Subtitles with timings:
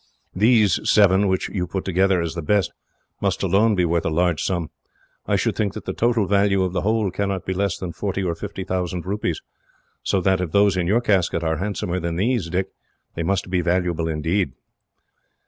[0.33, 2.71] Those seven, which you put together as the best,
[3.21, 4.71] must alone be worth a large sum.
[5.27, 8.23] I should think that the total value of the whole cannot be less than forty
[8.23, 9.43] or fifty thousand rupees,
[10.01, 12.69] so that, if those in your casket are handsomer than these, Dick,
[13.13, 14.53] they must be valuable, indeed."